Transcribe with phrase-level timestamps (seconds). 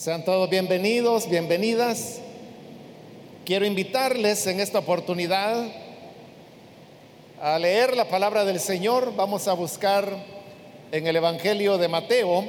[0.00, 2.22] Sean todos bienvenidos, bienvenidas.
[3.44, 5.66] Quiero invitarles en esta oportunidad
[7.38, 9.14] a leer la palabra del Señor.
[9.14, 10.10] Vamos a buscar
[10.90, 12.46] en el Evangelio de Mateo,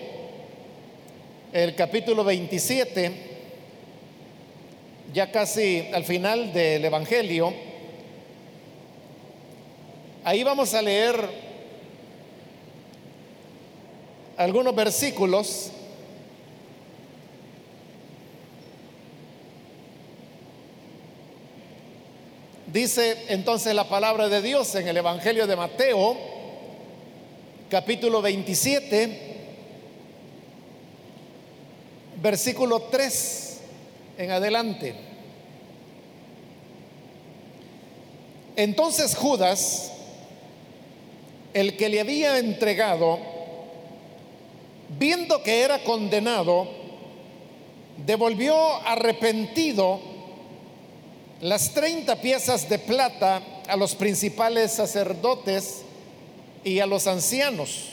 [1.51, 3.11] el capítulo 27,
[5.13, 7.53] ya casi al final del Evangelio.
[10.23, 11.17] Ahí vamos a leer
[14.37, 15.73] algunos versículos
[22.71, 26.15] Dice entonces la palabra de Dios en el Evangelio de Mateo,
[27.69, 29.17] capítulo 27,
[32.21, 33.59] versículo 3
[34.19, 34.95] en adelante.
[38.55, 39.91] Entonces Judas,
[41.53, 43.19] el que le había entregado,
[44.97, 46.69] viendo que era condenado,
[48.05, 48.55] devolvió
[48.87, 50.10] arrepentido
[51.41, 55.81] las 30 piezas de plata a los principales sacerdotes
[56.63, 57.89] y a los ancianos,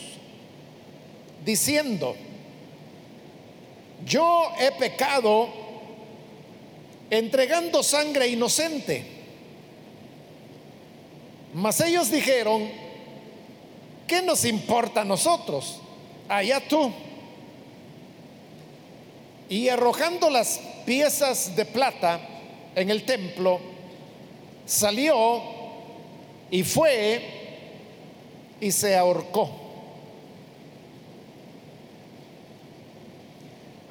[1.45, 2.15] diciendo,
[4.05, 5.49] yo he pecado
[7.11, 9.05] entregando sangre inocente.
[11.55, 12.69] Mas ellos dijeron,
[14.07, 15.81] ¿qué nos importa a nosotros?
[16.29, 16.93] Allá tú.
[19.49, 22.21] Y arrojando las piezas de plata,
[22.79, 23.59] en el templo,
[24.65, 25.43] salió
[26.51, 27.21] y fue
[28.61, 29.51] y se ahorcó.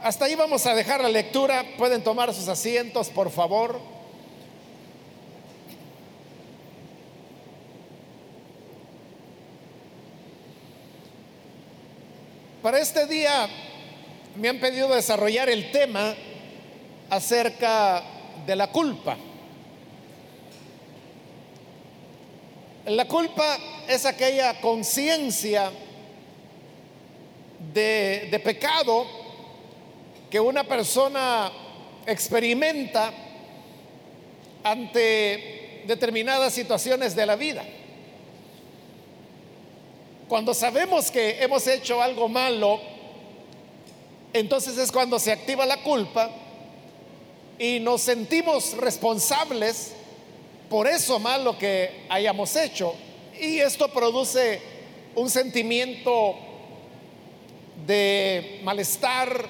[0.01, 1.65] Hasta ahí vamos a dejar la lectura.
[1.77, 3.77] Pueden tomar sus asientos, por favor.
[12.61, 13.49] Para este día
[14.37, 16.15] me han pedido desarrollar el tema
[17.09, 18.03] acerca
[18.45, 19.17] de la culpa.
[22.85, 23.57] La culpa
[23.87, 25.71] es aquella conciencia
[27.73, 29.05] de, de, pecado
[30.29, 31.51] que una persona
[32.05, 33.11] experimenta
[34.63, 37.63] ante determinadas situaciones de la vida.
[40.29, 42.79] Cuando sabemos que hemos hecho algo malo,
[44.33, 46.29] entonces es cuando se activa la culpa
[47.59, 49.93] y nos sentimos responsables
[50.69, 52.93] por eso malo que hayamos hecho.
[53.39, 54.59] Y esto produce
[55.15, 56.35] un sentimiento
[57.85, 59.47] de malestar,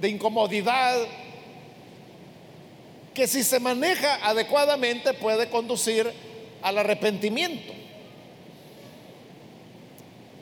[0.00, 0.98] de incomodidad,
[3.14, 6.12] que si se maneja adecuadamente puede conducir
[6.62, 7.72] al arrepentimiento.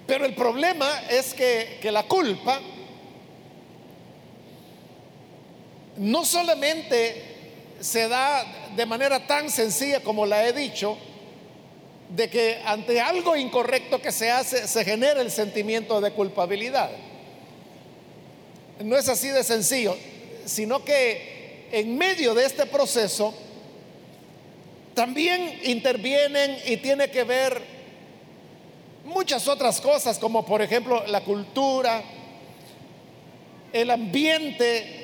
[0.06, 2.60] Pero el problema es que, que la culpa
[5.98, 7.22] no solamente
[7.80, 8.44] se da
[8.74, 10.96] de manera tan sencilla como la he dicho,
[12.10, 16.90] de que ante algo incorrecto que se hace se genera el sentimiento de culpabilidad.
[18.80, 19.96] No es así de sencillo,
[20.46, 23.34] sino que en medio de este proceso
[24.94, 27.60] también intervienen y tiene que ver
[29.04, 32.02] muchas otras cosas, como por ejemplo la cultura,
[33.72, 34.97] el ambiente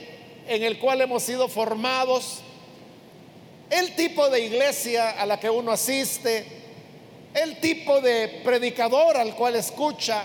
[0.47, 2.41] en el cual hemos sido formados,
[3.71, 6.45] el tipo de iglesia a la que uno asiste,
[7.35, 10.25] el tipo de predicador al cual escucha,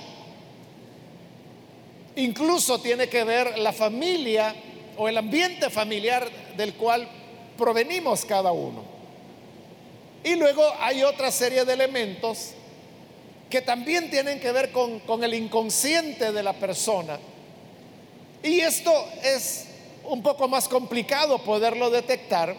[2.15, 4.53] incluso tiene que ver la familia
[4.97, 7.07] o el ambiente familiar del cual
[7.57, 8.83] provenimos cada uno.
[10.23, 12.51] Y luego hay otra serie de elementos
[13.49, 17.17] que también tienen que ver con, con el inconsciente de la persona.
[18.43, 18.93] Y esto
[19.23, 19.68] es
[20.09, 22.55] un poco más complicado poderlo detectar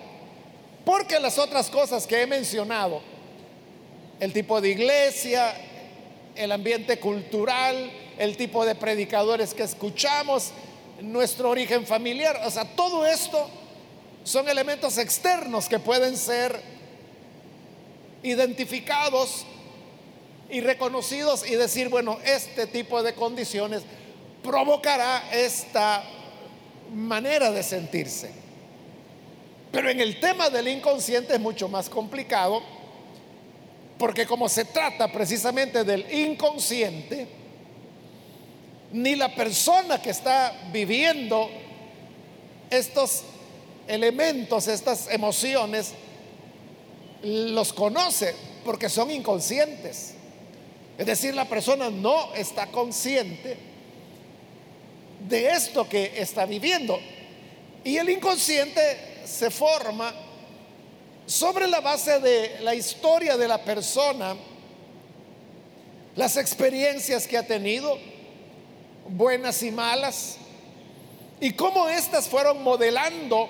[0.84, 3.02] porque las otras cosas que he mencionado,
[4.18, 5.54] el tipo de iglesia,
[6.36, 10.52] el ambiente cultural, el tipo de predicadores que escuchamos,
[11.02, 13.48] nuestro origen familiar, o sea, todo esto
[14.24, 16.60] son elementos externos que pueden ser
[18.22, 19.44] identificados
[20.50, 23.82] y reconocidos y decir, bueno, este tipo de condiciones
[24.42, 26.04] provocará esta
[26.94, 28.30] manera de sentirse.
[29.72, 32.62] Pero en el tema del inconsciente es mucho más complicado,
[33.98, 37.28] porque como se trata precisamente del inconsciente,
[38.92, 41.48] ni la persona que está viviendo
[42.70, 43.22] estos
[43.86, 45.92] elementos, estas emociones,
[47.22, 48.34] los conoce,
[48.64, 50.14] porque son inconscientes.
[50.98, 53.69] Es decir, la persona no está consciente
[55.28, 56.98] de esto que está viviendo.
[57.84, 60.12] Y el inconsciente se forma
[61.26, 64.36] sobre la base de la historia de la persona,
[66.16, 67.96] las experiencias que ha tenido,
[69.08, 70.36] buenas y malas,
[71.40, 73.48] y cómo éstas fueron modelando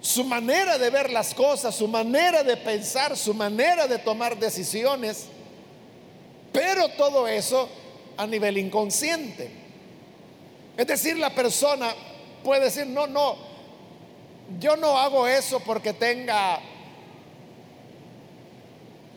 [0.00, 5.26] su manera de ver las cosas, su manera de pensar, su manera de tomar decisiones,
[6.52, 7.68] pero todo eso
[8.16, 9.61] a nivel inconsciente.
[10.76, 11.94] Es decir, la persona
[12.42, 13.36] puede decir, no, no,
[14.58, 16.60] yo no hago eso porque tenga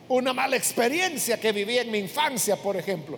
[0.08, 3.18] una mala experiencia que viví en mi infancia, por ejemplo.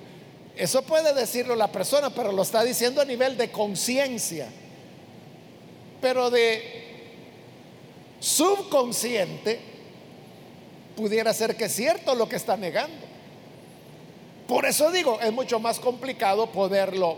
[0.56, 4.48] Eso puede decirlo la persona, pero lo está diciendo a nivel de conciencia.
[6.02, 6.86] Pero de
[8.20, 9.60] subconsciente,
[10.96, 13.06] pudiera ser que es cierto lo que está negando.
[14.48, 17.18] Por eso digo, es mucho más complicado poderlo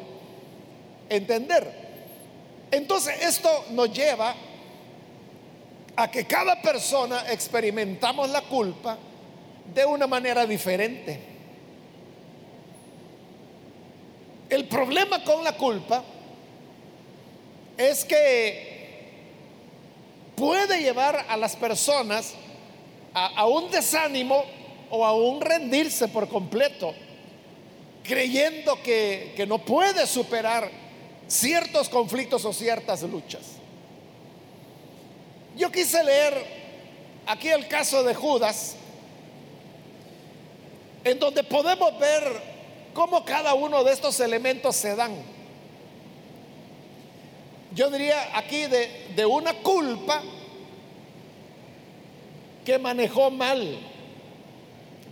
[1.10, 1.90] entender.
[2.72, 4.36] Entonces, esto nos lleva
[5.96, 8.98] a que cada persona experimentamos la culpa
[9.74, 11.20] de una manera diferente.
[14.50, 16.04] El problema con la culpa
[17.78, 18.70] es que
[20.36, 22.34] puede llevar a las personas
[23.14, 24.44] a, un desánimo
[24.90, 26.94] o a un rendirse por completo,
[28.04, 30.89] creyendo que, que no puede superar
[31.30, 33.44] ciertos conflictos o ciertas luchas.
[35.56, 36.34] Yo quise leer
[37.26, 38.76] aquí el caso de Judas,
[41.04, 42.24] en donde podemos ver
[42.94, 45.16] cómo cada uno de estos elementos se dan.
[47.74, 50.24] Yo diría aquí de, de una culpa
[52.66, 53.78] que manejó mal.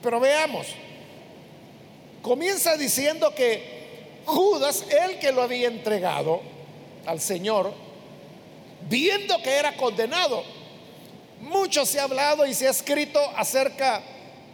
[0.02, 0.68] Pero veamos,
[2.22, 3.76] comienza diciendo que
[4.27, 6.41] Judas, el que lo había entregado
[7.06, 7.74] al Señor,
[8.89, 10.44] viendo que era condenado,
[11.39, 14.03] mucho se ha hablado y se ha escrito acerca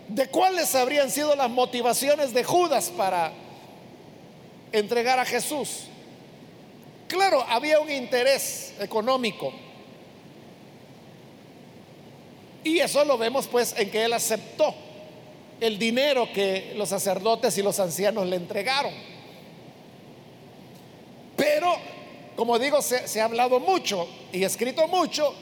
[0.08, 3.34] de cuáles habrían sido las motivaciones de Judas para
[4.72, 5.86] entregar a Jesús.
[7.08, 9.52] Claro, había un interés económico.
[12.64, 14.76] Y eso lo vemos pues en que él aceptó
[15.60, 19.13] el dinero que los sacerdotes y los ancianos le entregaron.
[21.44, 21.76] Pero,
[22.38, 25.36] como digo, se, ha hablado mucho y escrito mucho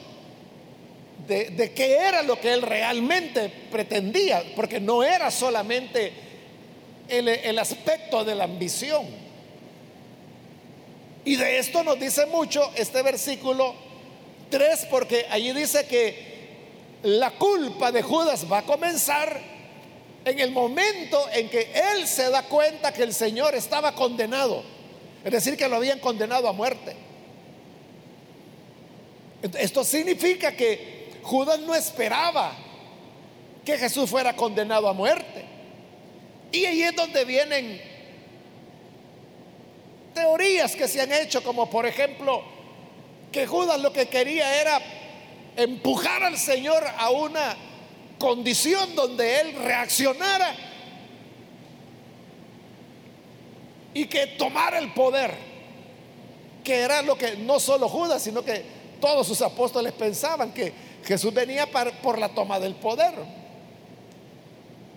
[1.28, 6.12] de, qué era lo que él realmente pretendía, porque no era solamente
[7.06, 9.06] el, el aspecto de la ambición.
[11.24, 13.76] Y de esto nos dice mucho este versículo
[14.50, 16.32] 3, porque allí dice que
[17.04, 19.40] la culpa de Judas va a comenzar
[20.24, 24.64] en el momento en que él se da cuenta que el Señor estaba condenado,
[25.24, 26.96] es decir, que lo habían condenado a muerte.
[29.58, 32.52] Esto significa que Judas no esperaba
[33.64, 35.44] que Jesús fuera condenado a muerte.
[36.50, 37.80] Y ahí es donde vienen
[40.14, 42.42] teorías que se han hecho, como por ejemplo,
[43.30, 44.80] que Judas lo que quería era
[45.56, 47.56] empujar al Señor a una
[48.18, 50.54] condición donde Él reaccionara
[53.94, 55.32] y que tomara el poder,
[56.64, 58.64] que era lo que no solo Judas, sino que
[59.00, 60.72] todos sus apóstoles pensaban que
[61.04, 61.66] Jesús venía
[62.02, 63.12] por la toma del poder.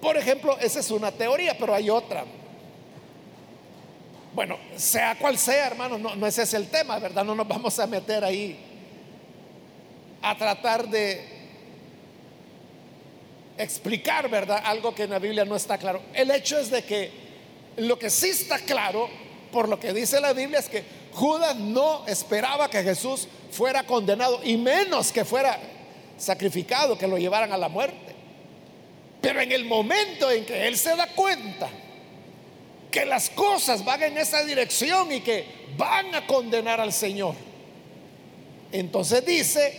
[0.02, 2.24] Por ejemplo, esa es una teoría, pero hay otra.
[4.34, 7.24] Bueno, sea cual sea, hermano, no, no ese es el tema, ¿verdad?
[7.24, 8.60] No nos vamos a meter ahí
[10.22, 11.36] a tratar de
[13.58, 14.62] explicar, ¿verdad?
[14.66, 16.02] Algo que en la Biblia no está claro.
[16.14, 17.25] El hecho es de que
[17.77, 19.10] lo que sí está claro,
[19.51, 24.41] por lo que dice la Biblia, es que Judas no esperaba que Jesús fuera condenado
[24.44, 25.58] y menos que fuera
[26.17, 28.15] sacrificado, que lo llevaran a la muerte.
[29.22, 31.70] Pero en el momento en que él se da cuenta
[32.91, 35.46] que las cosas van en esa dirección y que
[35.77, 37.36] van a condenar al Señor,
[38.72, 39.74] entonces dice,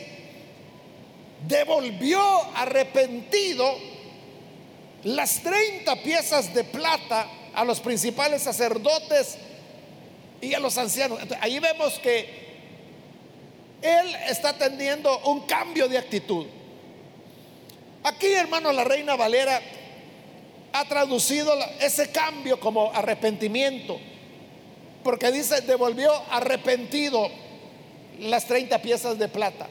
[1.46, 2.22] devolvió
[2.54, 3.76] arrepentido
[5.04, 9.38] las 30 piezas de plata a los principales sacerdotes
[10.40, 11.18] y a los ancianos.
[11.40, 12.46] ahí vemos que
[13.80, 16.46] él está teniendo un cambio de actitud.
[18.04, 19.60] Aquí, hermano, la reina Valera
[20.72, 23.98] ha traducido ese cambio como arrepentimiento,
[25.02, 27.28] porque dice, devolvió arrepentido
[28.20, 29.66] las 30 piezas de plata.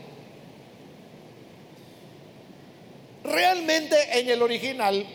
[3.24, 5.06] Realmente en el original,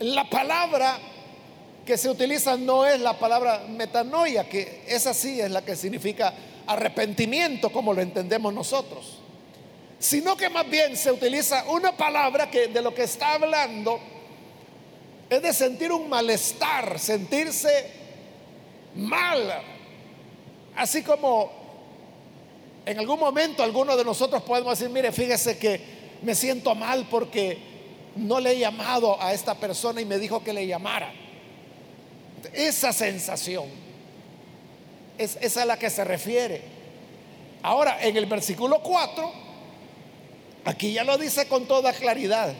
[0.00, 0.98] la palabra
[1.84, 6.32] que se utiliza no es la palabra metanoia, que esa sí es la que significa
[6.66, 9.18] arrepentimiento como lo entendemos nosotros,
[9.98, 14.00] sino que más bien se utiliza una palabra que de lo que está hablando
[15.28, 17.90] es de sentir un malestar, sentirse
[18.96, 19.62] mal,
[20.76, 21.50] así como
[22.86, 25.80] en algún momento algunos de nosotros podemos decir, mire, fíjese que
[26.22, 27.69] me siento mal porque
[28.20, 31.12] no le he llamado a esta persona y me dijo que le llamara.
[32.52, 33.66] Esa sensación
[35.18, 36.62] es esa a la que se refiere.
[37.62, 39.32] Ahora, en el versículo 4,
[40.64, 42.54] aquí ya lo dice con toda claridad.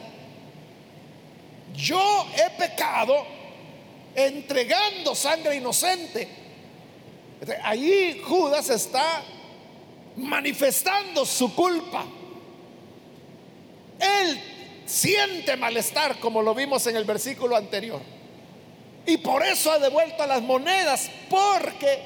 [1.75, 3.25] Yo he pecado
[4.15, 6.27] entregando sangre inocente.
[7.63, 9.23] Allí Judas está
[10.17, 12.05] manifestando su culpa.
[14.91, 18.01] Siente malestar, como lo vimos en el versículo anterior.
[19.05, 22.01] Y por eso ha devuelto las monedas, porque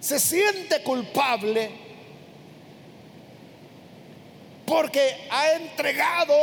[0.00, 1.70] se siente culpable,
[4.64, 6.34] porque ha entregado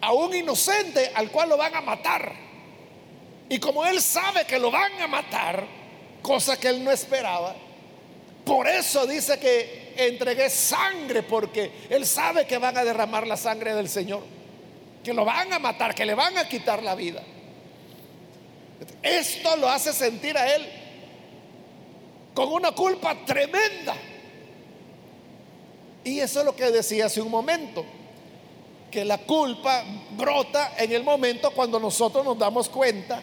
[0.00, 2.32] a un inocente al cual lo van a matar.
[3.50, 5.66] Y como él sabe que lo van a matar,
[6.22, 7.54] cosa que él no esperaba,
[8.48, 13.74] por eso dice que entregué sangre, porque él sabe que van a derramar la sangre
[13.74, 14.22] del Señor,
[15.04, 17.22] que lo van a matar, que le van a quitar la vida.
[19.02, 20.66] Esto lo hace sentir a él
[22.32, 23.94] con una culpa tremenda.
[26.04, 27.84] Y eso es lo que decía hace un momento,
[28.90, 29.84] que la culpa
[30.16, 33.20] brota en el momento cuando nosotros nos damos cuenta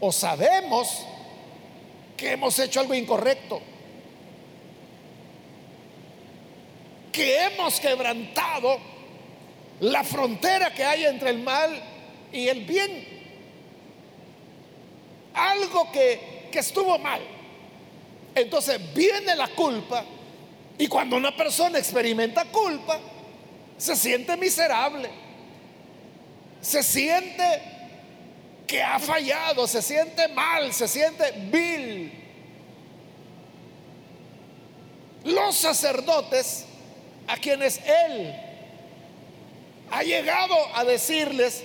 [0.00, 1.06] o sabemos
[2.16, 3.62] que hemos hecho algo incorrecto,
[7.14, 8.76] que hemos quebrantado
[9.78, 11.80] la frontera que hay entre el mal
[12.32, 13.06] y el bien
[15.32, 17.20] algo que, estuvo mal.
[18.32, 20.04] Entonces viene la culpa
[20.78, 23.00] y cuando una persona experimenta culpa,
[23.76, 25.10] se siente miserable,
[26.60, 27.42] se siente
[28.68, 32.12] que ha fallado, se siente mal, se siente vil.
[35.24, 36.66] Los sacerdotes
[37.26, 38.34] a quienes él
[39.90, 41.62] ha llegado a decirles,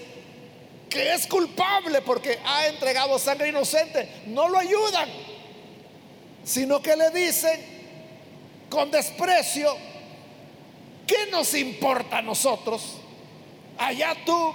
[0.90, 5.10] que es culpable porque ha entregado sangre inocente, no lo ayudan,
[6.44, 7.60] sino que le dicen
[8.70, 9.76] con desprecio,
[11.06, 12.98] ¿qué nos importa a nosotros?
[13.78, 14.54] Allá tú.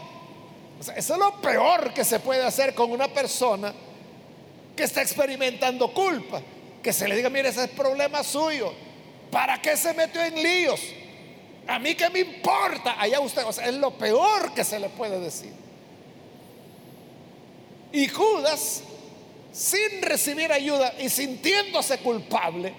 [0.97, 3.73] eso es lo peor que se puede hacer con una persona
[4.77, 6.43] que está experimentando culpa.
[6.83, 8.73] Que se le diga, mire, ese es problema suyo.
[9.35, 10.81] ¿Para qué se metió en líos?
[11.67, 12.95] A mí que me importa.
[13.01, 15.53] Allá usted, es lo peor que se le puede decir.
[17.91, 18.85] Y Judas,
[19.53, 22.73] sin recibir ayuda y sintiéndose culpable,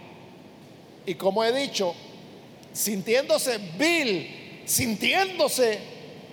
[1.06, 1.94] y como he dicho,
[2.72, 5.78] sintiéndose vil, sintiéndose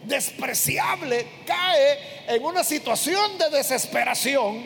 [0.04, 1.98] despreciable, cae
[2.28, 4.64] en una situación de desesperación,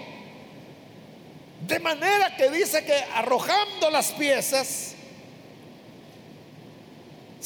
[1.66, 4.95] de manera que dice que arrojando las piezas,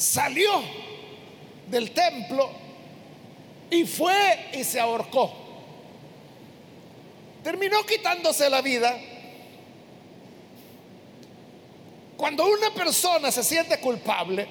[0.01, 0.63] salió
[1.67, 2.49] del templo
[3.69, 5.31] y fue y se ahorcó.
[7.43, 8.97] Terminó quitándose la vida.
[12.17, 14.47] Cuando una persona se siente culpable,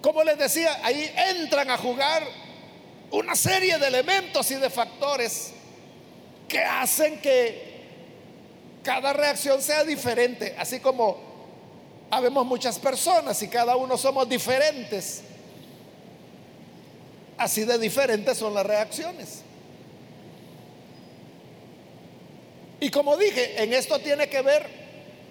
[0.00, 2.22] como les decía, ahí entran a jugar
[3.10, 5.52] una serie de elementos y de factores
[6.48, 7.72] que hacen que
[8.82, 11.31] cada reacción sea diferente, así como
[12.12, 15.22] habemos muchas personas y cada uno somos diferentes.
[17.38, 19.42] Así de diferentes son las reacciones.
[22.80, 24.68] Y como dije, en esto tiene que ver,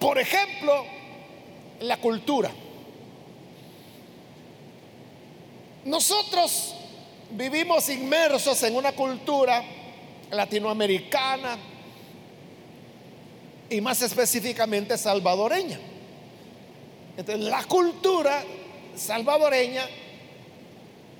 [0.00, 0.84] por ejemplo,
[1.82, 2.50] la cultura.
[5.84, 6.74] Nosotros
[7.30, 9.62] vivimos inmersos en una cultura
[10.32, 11.58] latinoamericana
[13.70, 15.91] y más específicamente salvadoreña.
[17.16, 18.42] Entonces, la cultura
[18.96, 19.84] salvadoreña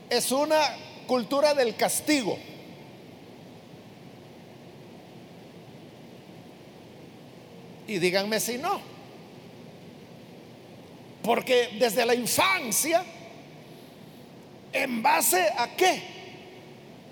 [0.09, 0.61] es una
[1.07, 2.39] cultura del castigo.
[7.87, 8.81] Y díganme si no.
[11.23, 13.05] Porque desde la infancia,
[14.73, 16.03] ¿en base a qué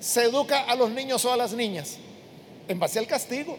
[0.01, 1.99] se educa a los niños o a las niñas?
[2.67, 3.59] En base al castigo.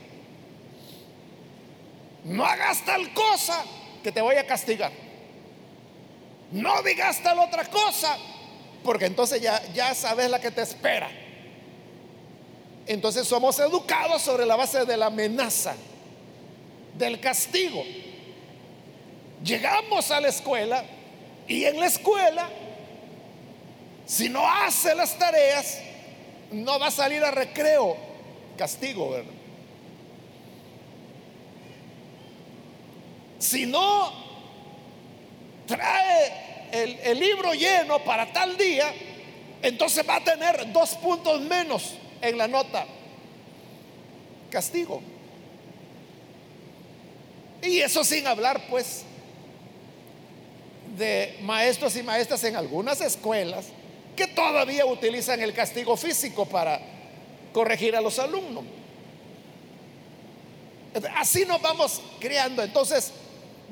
[2.24, 3.64] No hagas tal cosa
[4.04, 4.92] que te voy a castigar.
[6.52, 8.18] No digas tal otra cosa,
[8.84, 11.10] porque entonces ya, ya sabes la que te espera.
[12.88, 15.76] Entonces somos educados sobre la base de la amenaza,
[16.98, 17.84] del castigo.
[19.44, 20.84] Llegamos a la escuela
[21.48, 22.50] y en la escuela,
[24.06, 25.80] si no hace las tareas,
[26.52, 27.96] no va a salir a recreo,
[28.58, 29.32] castigo, ¿verdad?
[33.40, 34.31] Si no
[35.76, 38.94] trae el, el libro lleno para tal día,
[39.62, 42.86] entonces va a tener dos puntos menos en la nota.
[44.50, 45.02] Castigo.
[47.62, 49.04] Y eso sin hablar, pues,
[50.98, 53.66] de maestros y maestras en algunas escuelas
[54.16, 56.80] que todavía utilizan el castigo físico para
[57.54, 58.64] corregir a los alumnos.
[61.16, 62.62] Así nos vamos creando.
[62.64, 63.14] Entonces,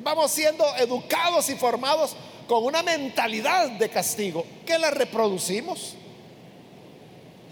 [0.01, 2.15] vamos siendo educados y formados
[2.47, 5.95] con una mentalidad de castigo que la reproducimos.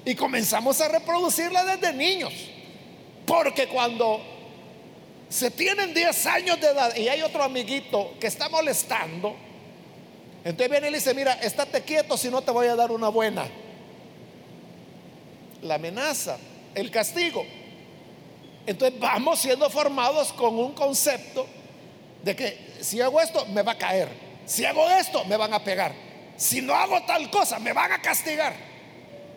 [0.06, 2.34] Y comenzamos a reproducirla desde niños.
[3.26, 4.22] Porque cuando
[5.30, 9.36] se tienen 10 años de edad y hay otro amiguito que está molestando,
[10.44, 13.10] entonces viene y le dice, mira, estate quieto si no te voy a dar una
[13.10, 13.46] buena.
[15.62, 16.38] La amenaza,
[16.74, 17.46] el castigo.
[18.66, 21.46] Entonces vamos siendo formados con un concepto
[22.28, 24.10] de que si hago esto me va a caer,
[24.46, 25.94] si hago esto me van a pegar,
[26.36, 28.54] si no hago tal cosa me van a castigar.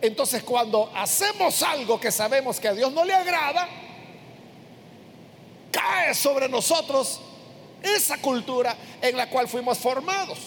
[0.02, 3.68] Entonces cuando hacemos algo que sabemos que a Dios no le agrada,
[5.70, 7.20] cae sobre nosotros
[7.80, 10.38] esa cultura en la cual fuimos formados.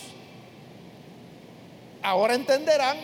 [2.01, 2.97] Ahora entenderán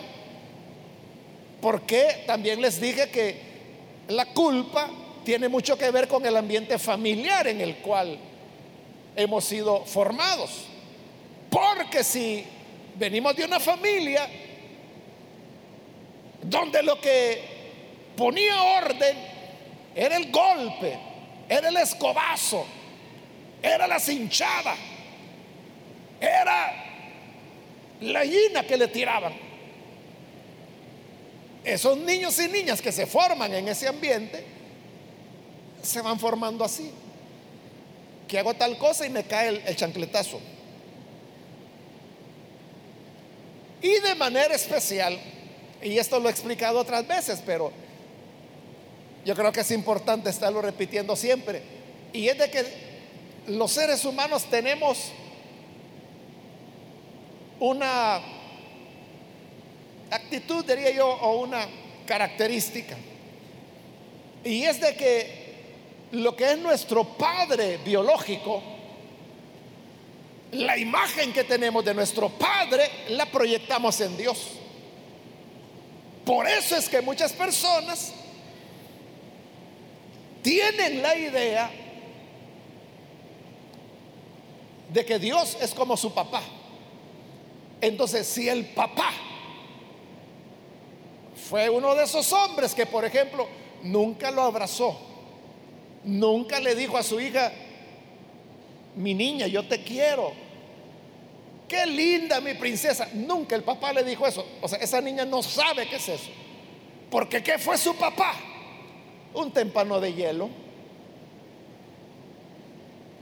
[1.62, 3.40] por qué también les dije que
[4.08, 4.90] la culpa
[5.24, 8.18] tiene mucho que ver con el ambiente familiar en el cual
[9.20, 10.66] hemos sido formados.
[11.50, 12.44] Porque si
[12.96, 14.28] venimos de una familia
[16.42, 17.42] donde lo que
[18.16, 19.16] ponía orden
[19.94, 20.98] era el golpe,
[21.48, 22.64] era el escobazo,
[23.62, 24.74] era la cinchada,
[26.20, 26.84] era
[28.00, 29.32] la gallina que le tiraban.
[31.64, 34.44] Esos niños y niñas que se forman en ese ambiente
[35.82, 36.90] se van formando así.
[38.30, 40.40] Que hago tal cosa y me cae el, el chancletazo.
[43.82, 45.18] Y de manera especial,
[45.82, 47.72] y esto lo he explicado otras veces, pero
[49.24, 51.62] yo creo que es importante estarlo repitiendo siempre,
[52.12, 52.64] y es de que
[53.48, 55.10] los seres humanos tenemos
[57.58, 58.20] una
[60.10, 61.66] actitud, diría yo, o una
[62.06, 62.96] característica.
[64.44, 65.39] Y es de que
[66.12, 68.62] lo que es nuestro padre biológico,
[70.52, 74.52] la imagen que tenemos de nuestro padre, la proyectamos en Dios.
[76.24, 78.12] Por eso es que muchas personas
[80.42, 81.70] tienen la idea
[84.88, 86.42] de que Dios es como su papá.
[87.80, 89.12] Entonces, si el papá
[91.48, 93.48] fue uno de esos hombres que, por ejemplo,
[93.82, 95.09] nunca lo abrazó,
[96.04, 97.52] nunca le dijo a su hija,
[98.96, 100.32] mi niña, yo te quiero,
[101.68, 104.46] qué linda mi princesa, nunca el papá le dijo eso.
[104.60, 106.30] O sea, esa niña no sabe qué es eso.
[107.10, 108.34] Porque ¿qué fue su papá?
[109.34, 110.50] Un témpano de hielo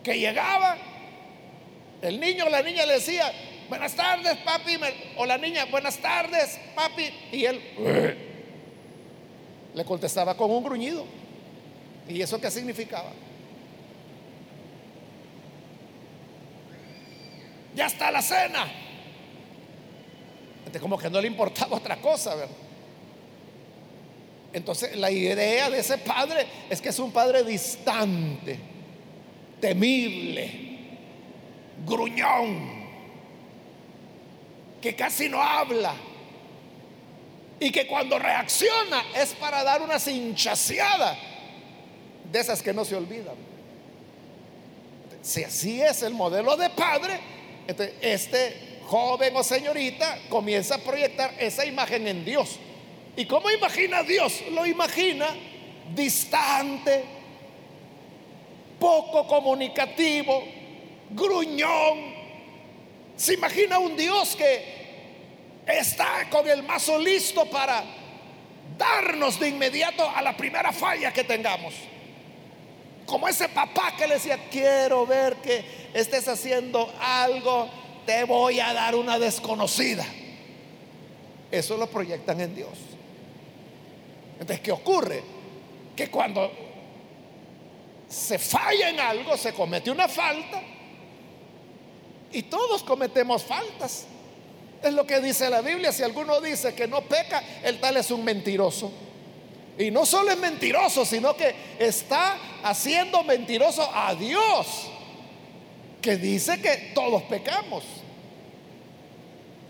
[0.02, 0.76] que llegaba,
[2.00, 3.30] el niño o la niña le decía,
[3.68, 4.76] buenas tardes, papi.
[5.16, 7.10] O la niña, buenas tardes, papi.
[7.32, 7.60] Y él
[9.74, 11.04] le contestaba con un gruñido.
[12.08, 13.12] ¿Y eso qué significaba?
[17.74, 18.66] Ya está la cena.
[20.58, 22.56] Entonces, como que no le importaba otra cosa, ¿verdad?
[24.52, 28.58] Entonces, la idea de ese padre es que es un padre distante,
[29.60, 30.50] temible,
[31.86, 32.78] gruñón,
[34.80, 35.94] que casi no habla
[37.60, 41.27] y que cuando reacciona es para dar una cinchaseada
[42.30, 43.34] de esas que no se olvidan.
[45.22, 47.20] Si así es el modelo de padre,
[48.00, 52.58] este joven o señorita comienza a proyectar esa imagen en Dios.
[53.16, 54.42] ¿Y cómo imagina Dios?
[54.52, 55.26] Lo imagina
[55.94, 57.04] distante,
[58.78, 60.44] poco comunicativo,
[61.10, 62.18] gruñón,
[63.16, 64.78] se imagina un Dios que
[65.66, 67.82] está con el mazo listo para
[68.78, 71.74] darnos de inmediato a la primera falla que tengamos.
[73.08, 77.68] Como ese papá que le decía, quiero ver que estés haciendo algo,
[78.06, 80.06] te voy a dar una desconocida.
[81.50, 82.78] Eso lo proyectan en Dios.
[84.38, 85.24] Entonces, ¿qué ocurre?
[85.98, 86.48] que cuando
[88.08, 90.62] se falla en algo, se comete una falta,
[92.30, 94.06] y todos cometemos faltas.
[94.80, 95.90] Es lo que dice la Biblia.
[95.90, 98.92] Si alguno dice que no peca, el tal es un mentiroso.
[99.76, 104.90] Y no solo es mentiroso, sino que está haciendo mentiroso a Dios,
[106.00, 107.84] que dice que todos pecamos.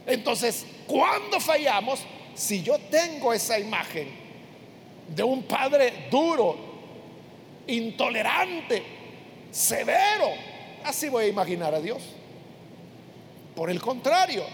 [0.07, 2.01] Entonces, cuando fallamos,
[2.35, 4.09] si yo tengo esa imagen
[5.09, 6.57] de un padre duro,
[7.67, 8.83] intolerante,
[9.51, 10.31] severo,
[10.85, 12.03] así voy a imaginar a Dios.
[13.55, 14.45] Por el contrario,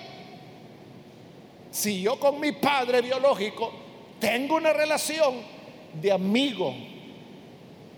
[1.71, 3.73] si yo con mi padre biológico
[4.19, 5.35] tengo una relación
[6.01, 6.75] de amigo,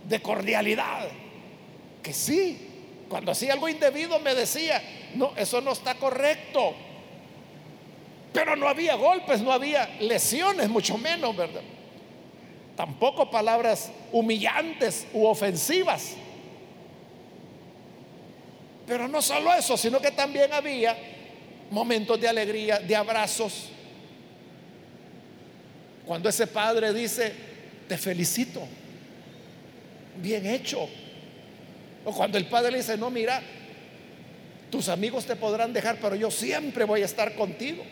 [0.08, 1.08] de cordialidad,
[2.02, 2.58] que sí,
[3.08, 4.82] cuando hacía algo indebido me decía,
[5.14, 6.74] no, eso no está correcto.
[8.32, 11.62] Pero no había golpes, no había lesiones, mucho menos, ¿verdad?
[12.76, 16.14] Tampoco palabras humillantes u ofensivas.
[18.86, 20.96] Pero no solo eso, sino que también había
[21.70, 23.70] momentos de alegría, de abrazos.
[26.04, 27.32] Cuando ese padre dice,
[27.88, 28.62] te felicito,
[30.20, 30.88] bien hecho.
[32.04, 33.42] O cuando el padre le dice, no, mira,
[34.70, 37.84] tus amigos te podrán dejar, pero yo siempre voy a estar contigo.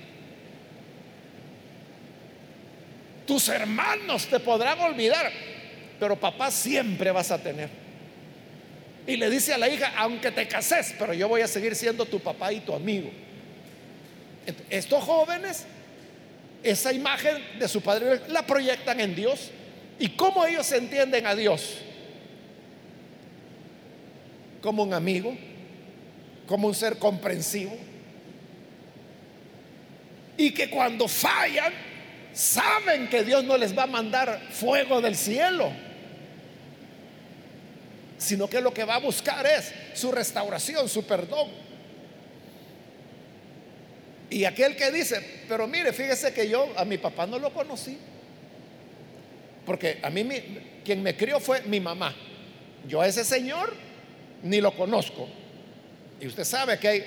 [3.26, 5.30] Tus hermanos te podrán olvidar,
[5.98, 7.70] pero papá siempre vas a tener.
[9.06, 12.04] Y le dice a la hija, aunque te cases, pero yo voy a seguir siendo
[12.06, 13.10] tu papá y tu amigo.
[14.68, 15.64] Estos jóvenes,
[16.62, 19.50] esa imagen de su padre la proyectan en Dios.
[19.98, 21.78] ¿Y cómo ellos entienden a Dios?
[24.64, 25.36] Como un amigo,
[26.46, 27.76] como un ser comprensivo.
[30.36, 31.72] Y que cuando fallan,
[32.32, 35.70] saben que Dios no les va a mandar fuego del cielo
[38.24, 41.48] sino que lo que va a buscar es su restauración, su perdón.
[44.30, 47.98] Y aquel que dice, pero mire, fíjese que yo a mi papá no lo conocí,
[49.66, 50.26] porque a mí
[50.84, 52.14] quien me crió fue mi mamá.
[52.88, 53.72] Yo a ese señor
[54.44, 55.28] ni lo conozco.
[56.20, 57.04] Y usted sabe que hay,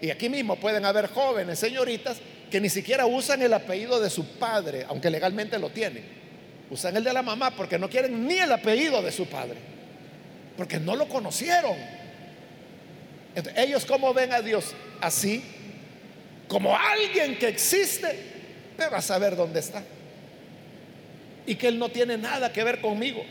[0.00, 2.18] y aquí mismo pueden haber jóvenes, señoritas,
[2.50, 6.04] que ni siquiera usan el apellido de su padre, aunque legalmente lo tienen.
[6.70, 9.78] Usan el de la mamá porque no quieren ni el apellido de su padre
[10.58, 11.76] porque no lo conocieron.
[13.54, 15.40] ellos cómo ven a Dios así,
[16.48, 18.08] como alguien que existe,
[18.76, 19.84] pero a saber dónde está.
[21.46, 23.24] Y que Él no tiene nada que ver conmigo.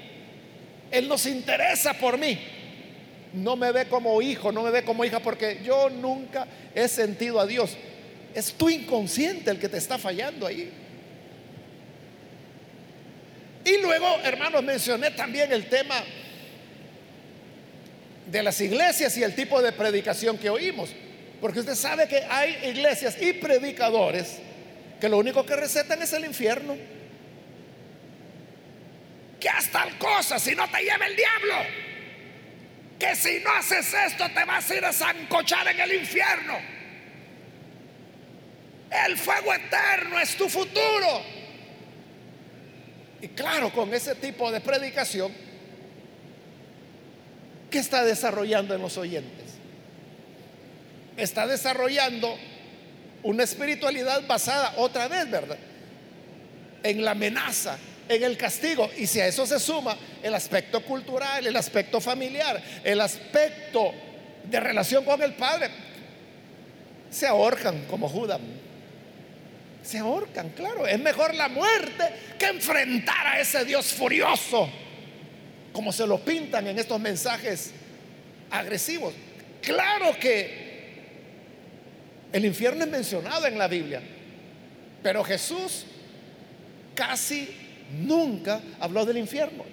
[0.89, 2.39] Él no se interesa por mí.
[3.37, 7.39] No me ve como hijo, no me ve como hija, porque yo nunca he sentido
[7.39, 7.77] a Dios.
[8.33, 10.71] Es tu inconsciente el que te está fallando ahí.
[13.63, 16.03] Y luego, hermanos, mencioné también el tema
[18.25, 20.89] de las iglesias y el tipo de predicación que oímos.
[21.41, 24.39] Porque usted sabe que hay iglesias y predicadores
[24.99, 26.75] que lo único que recetan es el infierno.
[29.39, 31.86] Que haz tal cosa si no te lleva el diablo.
[32.99, 36.57] Que si no haces esto te vas a ir a zancochar en el infierno.
[39.05, 41.21] El fuego eterno es tu futuro.
[43.21, 45.31] Y claro, con ese tipo de predicación
[47.69, 49.45] ¿Qué está desarrollando en los oyentes?
[51.17, 52.37] Está desarrollando
[53.23, 55.57] una espiritualidad basada otra vez, ¿verdad?
[56.83, 57.77] En la amenaza,
[58.09, 58.89] en el castigo.
[58.97, 63.93] Y si a eso se suma el aspecto cultural, el aspecto familiar, el aspecto
[64.43, 65.69] de relación con el Padre,
[67.09, 68.39] se ahorcan como Judas.
[69.83, 70.85] Se ahorcan, claro.
[70.85, 72.03] Es mejor la muerte
[72.37, 74.69] que enfrentar a ese Dios furioso
[75.77, 77.71] como se lo pintan en estos mensajes
[78.49, 79.13] agresivos.
[79.61, 80.67] Claro que
[82.33, 84.01] el infierno es mencionado en la Biblia,
[85.03, 85.85] pero Jesús
[86.95, 89.63] casi nunca habló del infierno.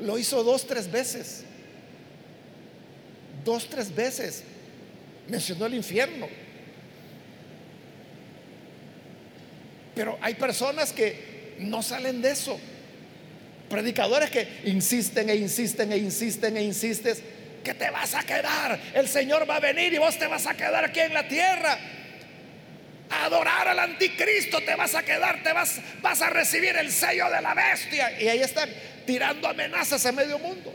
[0.00, 1.44] Lo hizo dos, tres veces.
[3.44, 4.44] Dos, tres veces
[5.28, 6.28] mencionó el infierno.
[9.94, 12.58] Pero hay personas que no salen de eso.
[13.68, 17.16] Predicadores que insisten e insisten e insisten e insisten
[17.64, 18.80] que te vas a quedar.
[18.94, 21.78] El Señor va a venir y vos te vas a quedar aquí en la tierra.
[23.10, 27.40] Adorar al anticristo te vas a quedar, te vas, vas a recibir el sello de
[27.40, 28.20] la bestia.
[28.20, 28.70] Y ahí están
[29.06, 30.74] tirando amenazas a medio mundo.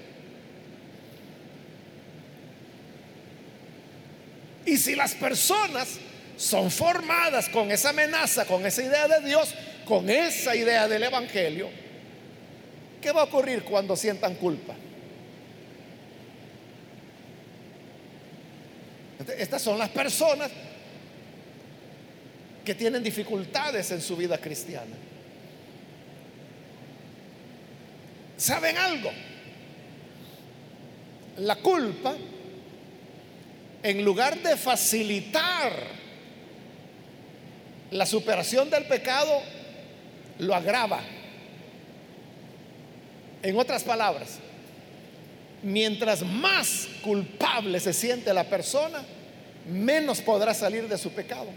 [4.65, 5.99] Y si las personas
[6.37, 9.53] son formadas con esa amenaza, con esa idea de Dios,
[9.85, 11.69] con esa idea del Evangelio,
[13.03, 14.73] ¿Qué va a ocurrir cuando sientan culpa?
[19.37, 20.49] Estas son las personas
[22.63, 24.95] que tienen dificultades en su vida cristiana.
[28.37, 29.11] ¿Saben algo?
[31.37, 32.15] La culpa,
[33.81, 35.71] en lugar de facilitar
[37.91, 39.41] la superación del pecado,
[40.39, 41.01] lo agrava.
[43.41, 44.39] En otras palabras,
[45.63, 49.03] mientras más culpable se siente la persona,
[49.69, 51.47] menos podrá salir de su pecado.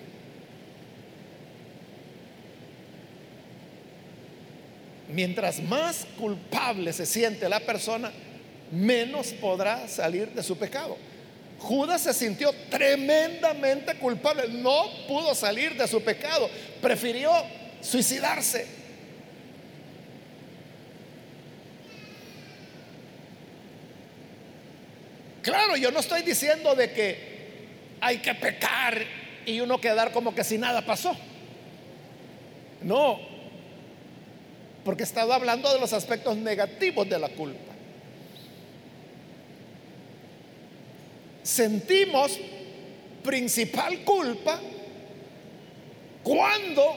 [5.09, 8.11] Mientras más culpable se siente la persona,
[8.73, 10.97] menos podrá salir de su pecado.
[11.59, 16.51] Judas se sintió tremendamente culpable, no pudo salir de su pecado,
[16.83, 17.31] prefirió
[17.81, 18.66] suicidarse.
[25.42, 27.37] Claro, yo no estoy diciendo de que
[28.01, 29.01] hay que pecar
[29.47, 31.16] y uno quedar como que si nada pasó.
[32.83, 33.36] No,
[34.87, 37.75] porque he estado hablando de los aspectos negativos de la culpa.
[41.42, 42.38] Sentimos
[43.25, 44.61] principal culpa
[46.22, 46.96] cuando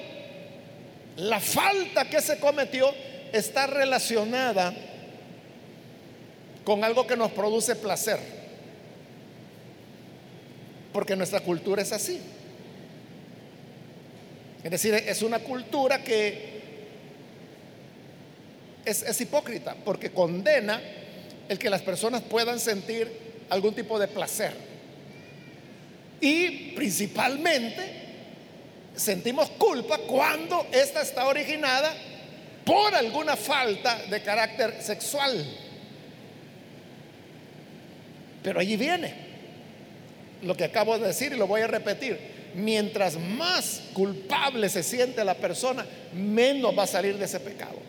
[1.17, 2.93] la falta que se cometió
[3.34, 4.71] está relacionada
[6.63, 8.19] con algo que nos produce placer.
[10.93, 12.21] Porque nuestra cultura es así.
[14.63, 16.49] Es decir, es una cultura que
[18.91, 20.82] es, hipócrita porque condena
[21.47, 23.12] el que las personas puedan sentir
[23.49, 24.54] algún tipo de placer.
[26.21, 27.99] Y principalmente
[28.95, 31.93] sentimos culpa cuando esta está originada
[32.65, 35.45] por alguna falta de carácter sexual.
[38.43, 39.13] Pero allí viene
[40.43, 42.39] lo que acabo de decir y lo voy a repetir.
[42.56, 47.88] Mientras más culpable se siente la persona, menos va a salir de ese pecado.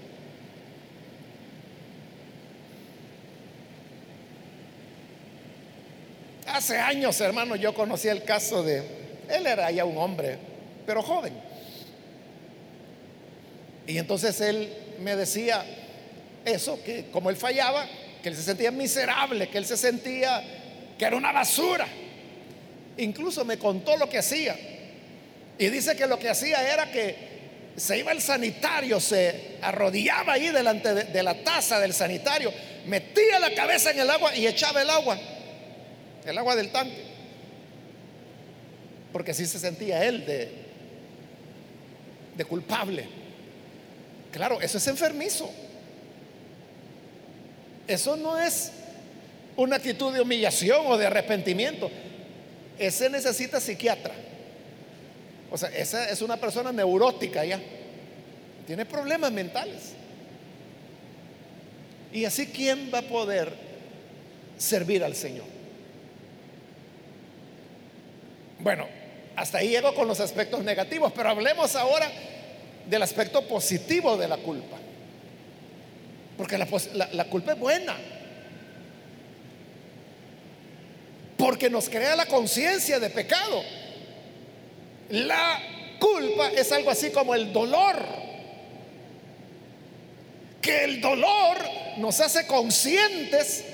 [6.60, 8.82] Hace años, hermano, yo conocí el caso de,
[9.30, 10.36] él era ya un hombre,
[10.84, 11.32] pero joven.
[13.86, 14.70] Y entonces él
[15.00, 15.64] me decía
[16.44, 17.86] eso, que como él fallaba,
[18.22, 20.44] que él se sentía miserable, que él se sentía
[20.98, 21.86] que era una basura.
[22.98, 24.54] Incluso me contó lo que hacía.
[25.56, 27.16] Y dice que lo que hacía era que
[27.74, 32.52] se iba al sanitario, se arrodillaba ahí delante de, de la taza del sanitario,
[32.84, 35.18] metía la cabeza en el agua y echaba el agua
[36.24, 37.04] el agua del tanque.
[39.12, 40.50] Porque así se sentía él de,
[42.36, 43.06] de culpable.
[44.32, 45.50] Claro, eso es enfermizo.
[47.86, 48.70] Eso no es
[49.56, 51.90] una actitud de humillación o de arrepentimiento.
[52.78, 54.14] Ese necesita psiquiatra.
[55.50, 57.60] O sea, esa es una persona neurótica ya.
[58.66, 59.94] Tiene problemas mentales.
[62.12, 63.52] Y así, ¿quién va a poder
[64.56, 65.59] servir al Señor?
[68.60, 68.86] Bueno,
[69.36, 72.10] hasta ahí llego con los aspectos negativos, pero hablemos ahora
[72.86, 74.76] del aspecto positivo de la culpa.
[76.36, 77.96] Porque la, culpa es buena.
[81.36, 83.62] Porque nos crea la conciencia de pecado.
[85.10, 85.60] La
[85.98, 87.96] culpa es algo así como el dolor.
[90.60, 91.58] Que el dolor
[91.98, 93.64] nos hace conscientes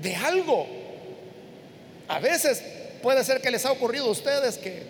[0.00, 0.66] de algo.
[2.08, 4.82] A veces Puede ser que les ha ocurrido a ustedes que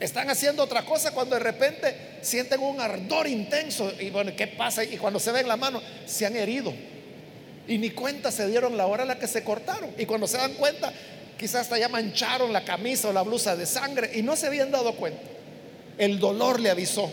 [0.00, 4.84] están haciendo otra cosa cuando de repente sienten un ardor intenso y bueno, ¿qué pasa?
[4.84, 6.72] Y cuando se ven la mano, se han herido.
[7.68, 9.90] Y ni cuenta se dieron la hora en la que se cortaron.
[9.98, 10.92] Y cuando se dan cuenta,
[11.38, 14.70] quizás hasta ya mancharon la camisa o la blusa de sangre y no se habían
[14.70, 15.22] dado cuenta.
[15.98, 17.10] El dolor le avisó.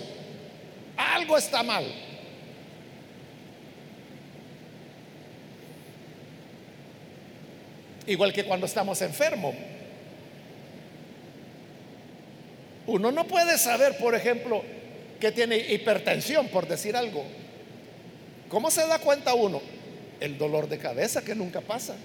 [0.97, 1.86] Algo está mal.
[8.08, 9.56] Igual que cuando estamos enfermos.
[12.86, 14.62] Uno no puede saber, por ejemplo,
[15.20, 17.24] que tiene hipertensión, por decir algo.
[18.50, 19.62] ¿Cómo se da cuenta uno?
[20.20, 21.96] El dolor de cabeza que nunca pasa.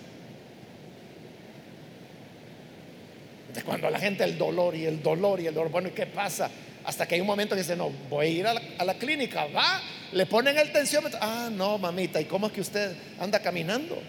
[3.52, 6.06] De cuando la gente el dolor y el dolor y el dolor, bueno, ¿y qué
[6.06, 6.48] pasa?
[6.84, 9.82] Hasta que hay un momento que dice, no, voy a ir a la, clínica, va,
[10.12, 11.18] le ponen el tensiómetro.
[11.20, 14.00] Ah, no, mamita, ¿y cómo es que usted anda caminando?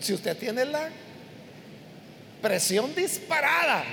[0.00, 0.88] Si usted tiene la
[2.42, 3.84] presión disparada,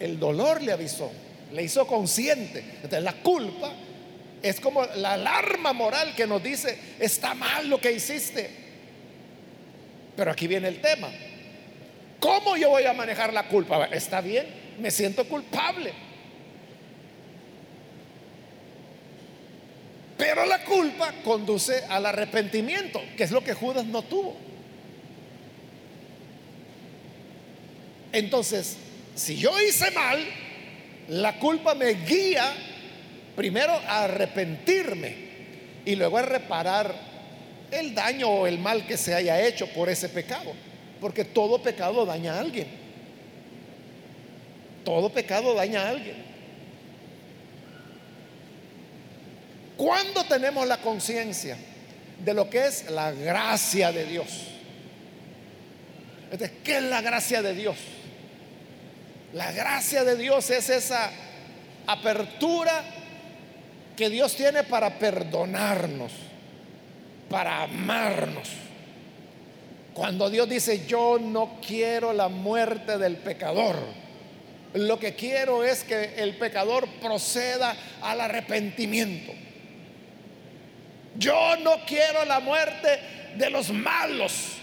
[0.00, 1.10] el dolor le avisó.
[1.52, 2.60] le hizo consciente.
[2.76, 3.72] Entonces la culpa
[4.42, 8.50] es como la alarma moral que nos dice, está mal lo que hiciste.
[10.16, 11.08] Pero aquí viene el tema.
[12.18, 13.86] ¿Cómo yo voy a manejar la culpa?
[13.86, 14.46] Está bien,
[14.80, 15.92] me siento culpable.
[20.22, 24.36] Pero la culpa conduce al arrepentimiento, que es lo que Judas no tuvo.
[28.12, 28.76] Entonces,
[29.16, 30.24] si yo hice mal,
[31.08, 32.54] la culpa me guía
[33.34, 35.16] primero a arrepentirme
[35.84, 36.94] y luego a reparar
[37.72, 40.52] el daño o el mal que se haya hecho por ese pecado.
[41.00, 42.68] Porque todo pecado daña a alguien.
[44.84, 46.31] Todo pecado daña a alguien.
[49.82, 51.56] ¿Cuándo tenemos la conciencia
[52.24, 54.28] de lo que es la gracia de Dios?
[56.62, 57.76] ¿qué es la gracia de Dios?
[59.32, 61.10] La gracia de Dios es esa
[61.88, 62.84] apertura
[63.96, 66.12] que Dios tiene para perdonarnos,
[67.28, 68.50] para amarnos.
[69.94, 73.80] Cuando Dios dice, yo no quiero la muerte del pecador,
[74.74, 79.41] lo que quiero es que el pecador proceda al arrepentimiento.
[81.16, 83.00] Yo no quiero la muerte
[83.36, 84.58] de los malos.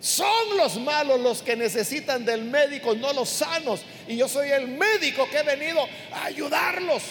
[0.00, 3.82] Son los malos los que necesitan del médico, no los sanos.
[4.06, 7.02] Y yo soy el médico que he venido a ayudarlos.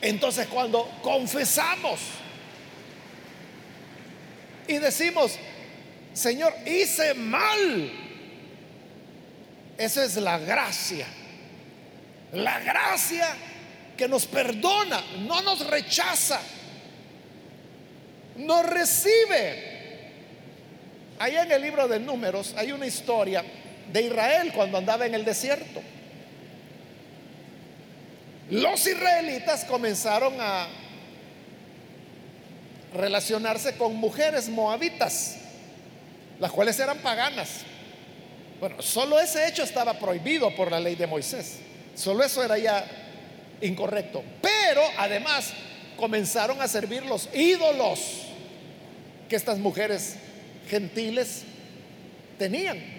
[0.00, 1.98] Entonces cuando confesamos
[4.68, 5.36] y decimos,
[6.12, 7.90] Señor, hice mal,
[9.76, 11.06] esa es la gracia.
[12.32, 13.34] La gracia
[13.98, 16.40] que nos perdona, no nos rechaza
[18.38, 19.76] no recibe.
[21.18, 23.44] Ahí en el libro de números hay una historia
[23.92, 25.82] de Israel cuando andaba en el desierto.
[28.50, 30.68] Los israelitas comenzaron a
[32.94, 35.36] relacionarse con mujeres moabitas,
[36.38, 37.62] las cuales eran paganas.
[38.60, 41.58] Bueno, solo ese hecho estaba prohibido por la ley de Moisés.
[41.94, 42.86] Solo eso era ya
[43.60, 44.22] incorrecto.
[44.40, 45.52] Pero además
[45.96, 48.22] comenzaron a servir los ídolos
[49.28, 50.16] que estas mujeres
[50.68, 51.42] gentiles
[52.38, 52.98] tenían.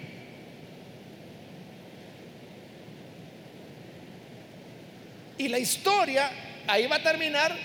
[5.38, 6.30] Y la historia
[6.68, 7.56] ahí va a terminar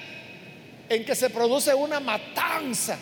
[0.89, 2.97] en que se produce una matanza.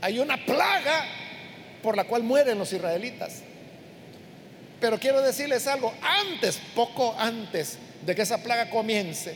[0.00, 1.04] Hay una plaga
[1.82, 3.42] por la cual mueren los israelitas.
[4.80, 9.34] Pero quiero decirles algo, antes, poco antes de que esa plaga comience,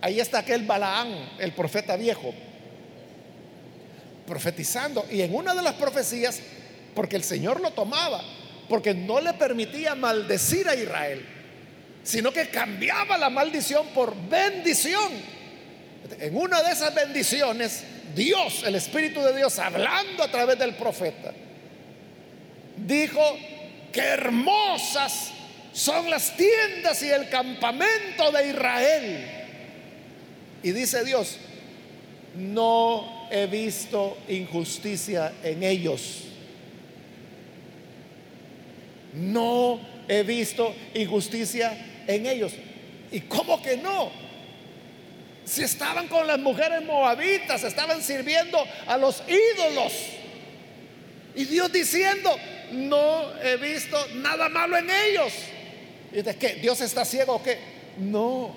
[0.00, 2.34] Ahí está aquel Balaán, el profeta viejo,
[4.26, 5.06] profetizando.
[5.10, 6.40] Y en una de las profecías,
[6.94, 8.22] porque el Señor lo tomaba,
[8.68, 11.24] porque no le permitía maldecir a Israel,
[12.02, 15.12] sino que cambiaba la maldición por bendición.
[16.20, 17.82] En una de esas bendiciones,
[18.14, 21.32] Dios, el Espíritu de Dios, hablando a través del profeta,
[22.76, 23.20] dijo
[23.96, 25.30] que hermosas
[25.72, 29.36] son las tiendas y el campamento de Israel
[30.62, 31.38] y dice Dios,
[32.34, 36.24] no he visto injusticia en ellos.
[39.14, 42.52] No he visto injusticia en ellos.
[43.12, 44.10] ¿Y cómo que no?
[45.44, 49.92] Si estaban con las mujeres moabitas, estaban sirviendo a los ídolos.
[51.36, 52.36] Y Dios diciendo,
[52.72, 55.32] no he visto nada malo en ellos.
[56.12, 56.54] ¿Y de qué?
[56.54, 57.58] ¿Dios está ciego o qué?
[57.98, 58.54] No,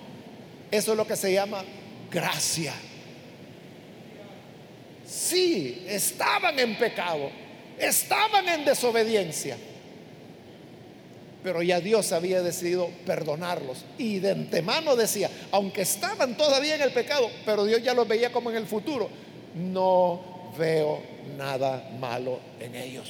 [0.71, 1.63] eso es lo que se llama
[2.11, 2.73] gracia.
[5.05, 7.31] Sí, estaban en pecado,
[7.79, 9.57] estaban en desobediencia,
[11.43, 13.85] pero ya Dios había decidido perdonarlos.
[13.97, 18.31] Y de antemano decía, aunque estaban todavía en el pecado, pero Dios ya los veía
[18.31, 19.09] como en el futuro,
[19.55, 21.01] no veo
[21.37, 23.09] nada malo en ellos.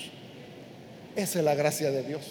[1.19, 2.23] Esa es la gracia de Dios.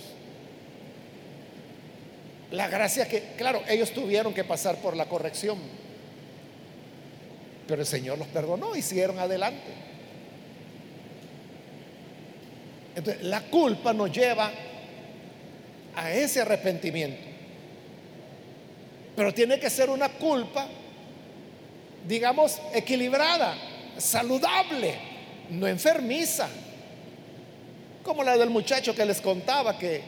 [2.51, 5.59] La gracia que, claro, ellos tuvieron que pasar por la corrección
[7.69, 9.71] pero el Señor los perdonó y siguieron adelante.
[12.97, 14.51] Entonces, la culpa nos lleva
[15.95, 17.21] a ese arrepentimiento.
[19.15, 20.67] Pero tiene que ser una culpa,
[22.09, 23.55] digamos, equilibrada,
[23.99, 24.95] saludable,
[25.51, 26.49] no enfermiza.
[28.09, 30.01] Como la del muchacho que les contaba que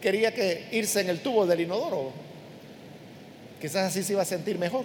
[0.00, 2.10] quería que irse en el tubo del inodoro.
[3.60, 4.84] Quizás así se iba a sentir mejor.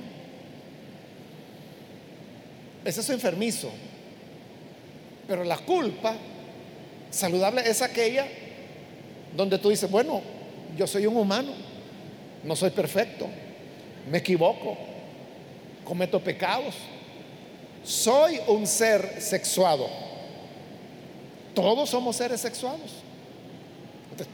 [2.86, 3.72] Es enfermizo.
[5.28, 6.16] Pero la culpa
[7.10, 8.28] saludable es aquella
[9.36, 10.22] donde tú dices, bueno,
[10.78, 11.54] yo soy un humano,
[12.44, 13.28] no soy perfecto,
[14.12, 14.78] me equivoco,
[15.84, 16.76] cometo pecados,
[17.84, 20.13] soy un ser sexuado.
[21.54, 23.04] Todos somos seres sexuados.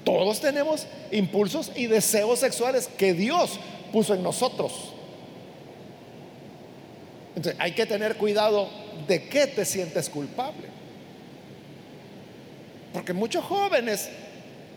[0.04, 3.60] todos tenemos impulsos y deseos sexuales que Dios
[3.92, 4.72] puso en nosotros.
[7.36, 8.70] Entonces hay que tener cuidado
[9.08, 10.68] de qué te sientes culpable.
[12.94, 14.10] Porque muchos jóvenes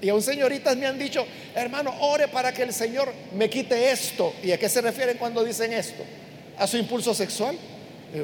[0.00, 1.24] y aún señoritas me han dicho,
[1.54, 4.34] hermano, ore para que el Señor me quite esto.
[4.42, 6.02] ¿Y a qué se refieren cuando dicen esto?
[6.58, 7.56] ¿A su impulso sexual?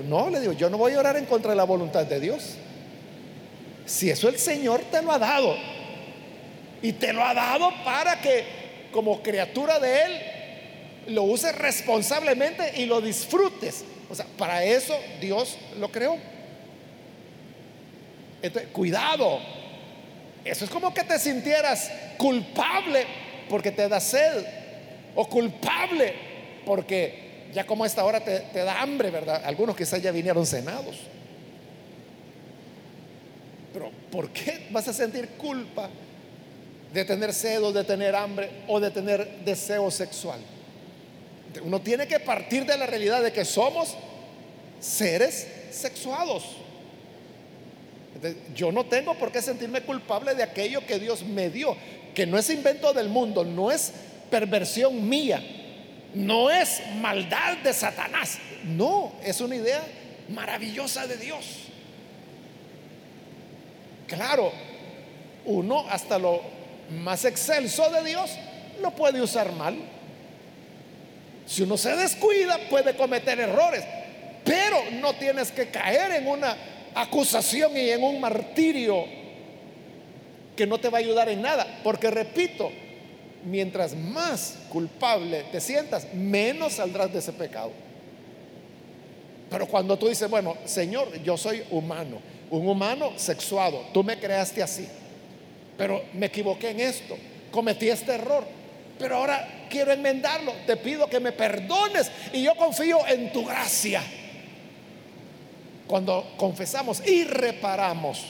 [0.07, 2.57] no, le digo, yo no voy a orar en contra de la voluntad de Dios.
[3.89, 5.57] Si eso el Señor te lo ha dado.
[6.83, 8.45] Y te lo ha dado para que
[8.93, 10.23] como criatura de Él
[11.15, 13.85] lo uses responsablemente y lo disfrutes.
[14.11, 16.19] O sea, para eso Dios lo creó.
[18.43, 19.41] Entonces, cuidado.
[20.45, 23.07] Eso es como que te sintieras culpable
[23.49, 24.45] porque te da sed.
[25.15, 26.13] O culpable
[26.67, 29.43] porque ya como a esta hora te, te da hambre, ¿verdad?
[29.47, 30.97] Algunos quizás ya vinieron cenados.
[33.79, 35.89] Pero ¿por qué vas a sentir culpa
[36.93, 40.41] de tener sed o de tener hambre o de tener deseo sexual?
[41.63, 43.95] Uno tiene que partir de la realidad de que somos
[44.81, 46.43] seres sexuados.
[48.53, 51.77] yo no tengo por qué sentirme culpable de aquello que Dios me dio,
[52.17, 53.93] que no es invento del mundo, no es
[54.29, 55.41] perversión mía,
[56.15, 59.85] no es maldad de Satanás, no, es una idea
[60.31, 61.68] maravillosa de Dios.
[64.09, 64.51] Claro,
[65.45, 66.41] uno hasta lo
[66.91, 68.31] más excelso de Dios
[68.81, 69.77] lo puede usar mal.
[71.47, 73.85] Si uno se descuida, puede cometer errores,
[74.45, 76.57] pero no tienes que caer en una
[76.95, 79.05] acusación y en un martirio
[80.57, 81.81] que no te va a ayudar en nada.
[81.85, 82.71] Porque repito,
[83.45, 87.73] mientras más culpable te sientas, menos saldrás de ese pecado.
[89.51, 92.19] Pero cuando tú dices, bueno, Señor, yo soy humano,
[92.51, 94.89] un humano sexuado, tú me creaste así,
[95.77, 97.17] pero me equivoqué en esto,
[97.51, 98.45] cometí este error,
[98.99, 104.03] pero ahora quiero enmendarlo, te pido que me perdones y yo confío en tu gracia.
[105.87, 108.23] Cuando confesamos y reparamos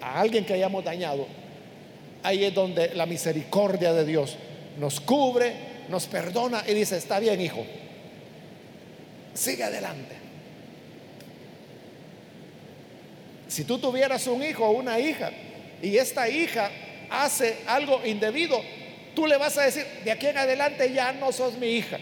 [0.00, 1.26] a alguien que hayamos dañado,
[2.22, 4.36] ahí es donde la misericordia de Dios
[4.78, 5.52] nos cubre,
[5.88, 7.64] nos perdona y dice, está bien hijo,
[9.34, 10.29] sigue adelante.
[13.50, 15.30] Si tú tuvieras un hijo o una hija
[15.82, 16.70] y esta hija
[17.10, 18.62] hace algo indebido,
[19.14, 21.98] tú le vas a decir, de aquí en adelante ya no sos mi hija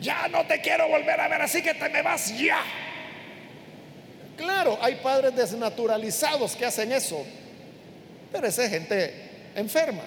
[0.00, 2.62] ya no te quiero volver a ver, así que te me vas ya.
[4.36, 7.24] Claro, hay padres desnaturalizados que hacen eso,
[8.32, 9.12] pero esa es gente
[9.54, 10.02] enferma.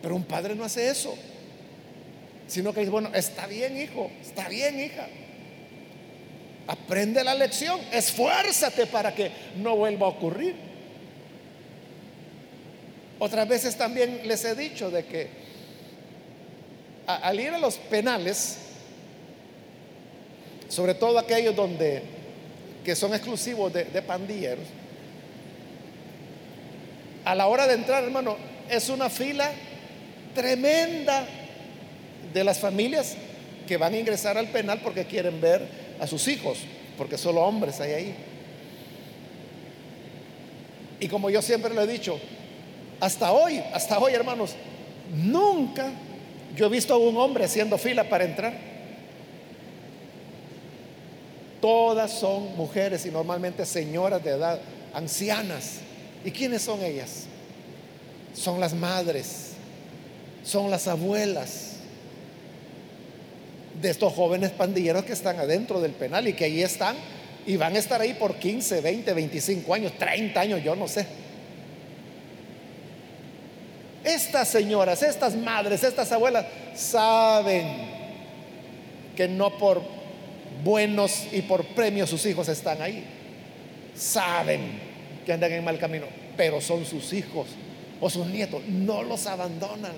[0.00, 1.16] Pero un padre no hace eso,
[2.46, 5.08] sino que dice, bueno, está bien hijo, está bien hija.
[6.70, 10.54] Aprende la lección, esfuérzate para que no vuelva a ocurrir.
[13.18, 15.28] Otras veces también les he dicho de que
[17.08, 18.58] al ir a los penales,
[20.68, 22.04] sobre todo aquellos donde
[22.84, 24.64] que son exclusivos de, de pandilleros,
[27.24, 28.36] a la hora de entrar, hermano,
[28.68, 29.50] es una fila
[30.36, 31.26] tremenda
[32.32, 33.16] de las familias
[33.66, 36.58] que van a ingresar al penal porque quieren ver a sus hijos,
[36.96, 38.14] porque solo hombres hay ahí.
[40.98, 42.18] Y como yo siempre lo he dicho,
[42.98, 44.54] hasta hoy, hasta hoy, hermanos,
[45.14, 45.92] nunca
[46.56, 48.54] yo he visto a un hombre haciendo fila para entrar.
[51.60, 54.58] Todas son mujeres y normalmente señoras de edad,
[54.94, 55.80] ancianas.
[56.24, 57.26] ¿Y quiénes son ellas?
[58.34, 59.52] Son las madres,
[60.42, 61.79] son las abuelas
[63.80, 66.96] de estos jóvenes pandilleros que están adentro del penal y que ahí están
[67.46, 71.06] y van a estar ahí por 15, 20, 25 años, 30 años, yo no sé.
[74.04, 77.66] Estas señoras, estas madres, estas abuelas saben
[79.16, 79.82] que no por
[80.64, 83.04] buenos y por premios sus hijos están ahí.
[83.94, 84.80] Saben
[85.24, 86.06] que andan en mal camino,
[86.36, 87.48] pero son sus hijos
[88.00, 88.62] o sus nietos.
[88.66, 89.92] No los abandonan.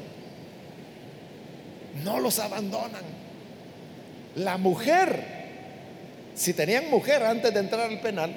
[2.03, 3.22] No los abandonan.
[4.37, 5.24] La mujer,
[6.35, 8.35] si tenían mujer antes de entrar al penal,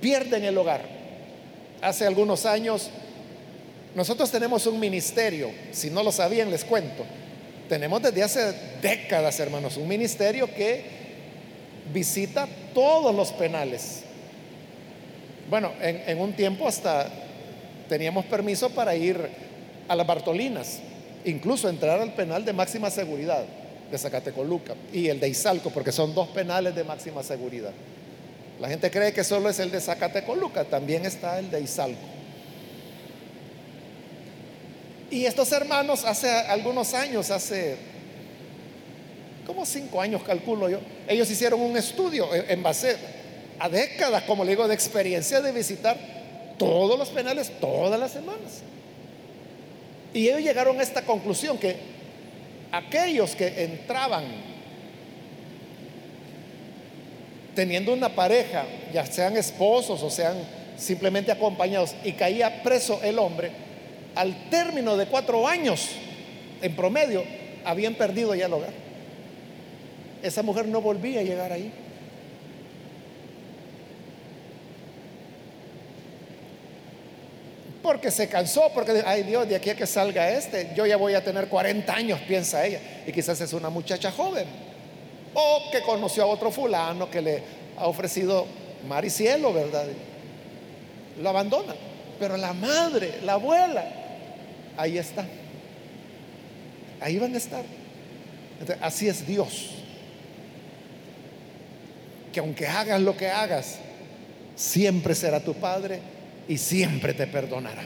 [0.00, 0.82] pierden el hogar.
[1.80, 2.90] Hace algunos años,
[3.94, 7.04] nosotros tenemos un ministerio, si no lo sabían les cuento,
[7.68, 8.52] tenemos desde hace
[8.82, 10.84] décadas, hermanos, un ministerio que
[11.92, 14.02] visita todos los penales.
[15.48, 17.08] Bueno, en, un tiempo hasta
[17.88, 19.18] teníamos permiso para ir
[19.88, 20.80] a las Bartolinas,
[21.24, 23.44] incluso entrar al penal de máxima seguridad
[23.90, 27.72] de Zacatecoluca y el de Izalco, porque son dos penales de máxima seguridad.
[28.60, 31.98] La gente cree que solo es el de Zacatecoluca, también está el de Izalco.
[35.10, 37.76] Y estos hermanos hace algunos años, hace
[39.46, 42.96] como cinco años calculo yo, ellos hicieron un estudio en base
[43.58, 45.96] a décadas, como le digo, de experiencia de visitar
[46.58, 48.62] todos los penales todas las semanas.
[50.14, 51.76] Y ellos llegaron a esta conclusión que
[52.70, 54.24] aquellos que entraban
[57.54, 60.36] teniendo una pareja, ya sean esposos o sean
[60.76, 63.50] simplemente acompañados, y caía preso el hombre,
[64.14, 65.90] al término de cuatro años,
[66.62, 67.24] en promedio,
[67.64, 68.72] habían perdido ya el hogar.
[70.22, 71.72] Esa mujer no volvía a llegar ahí.
[77.84, 81.12] Porque se cansó, porque, ay Dios, de aquí a que salga este, yo ya voy
[81.12, 82.80] a tener 40 años, piensa ella.
[83.06, 84.46] Y quizás es una muchacha joven.
[85.34, 87.42] O que conoció a otro fulano que le
[87.76, 88.46] ha ofrecido
[88.88, 89.84] mar y cielo, ¿verdad?
[91.20, 91.74] Lo abandona.
[92.18, 93.84] Pero la madre, la abuela,
[94.78, 95.26] ahí está.
[97.02, 97.66] Ahí van a estar.
[98.80, 99.72] así es Dios.
[102.32, 103.76] Que aunque hagas lo que hagas,
[104.56, 106.13] siempre será tu Padre
[106.48, 107.82] y siempre te perdonará.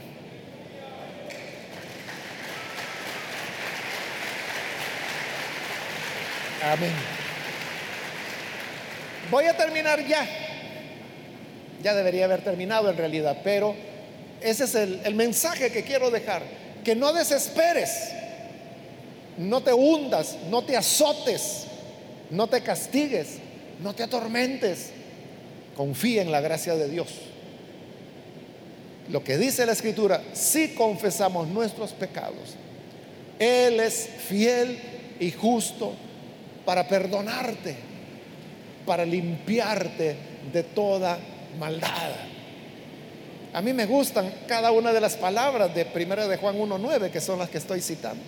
[6.64, 6.92] Amén.
[9.30, 10.26] Voy a terminar ya.
[11.82, 13.74] Ya debería haber terminado en realidad, pero
[14.40, 16.42] ese es el, mensaje que quiero dejar.
[16.84, 18.10] Que no desesperes,
[19.36, 21.66] no te hundas, no te azotes,
[22.30, 23.38] no te castigues,
[23.80, 24.90] no te atormentes.
[25.76, 27.27] Confía en la gracia de Dios
[29.10, 32.56] lo que dice la escritura, si confesamos nuestros pecados,
[33.38, 34.78] Él es fiel
[35.18, 35.94] y justo
[36.64, 37.76] para perdonarte,
[38.84, 40.16] para limpiarte
[40.52, 41.18] de toda
[41.58, 42.12] maldad.
[43.52, 47.20] A mí me gustan cada una de las palabras de 1 de Juan 1.9, que
[47.20, 48.22] son las que estoy citando.